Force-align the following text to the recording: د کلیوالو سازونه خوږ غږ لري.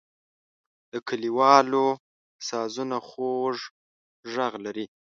د 0.91 0.93
کلیوالو 1.07 1.85
سازونه 2.49 2.97
خوږ 3.07 3.57
غږ 4.33 4.53
لري. 4.65 4.85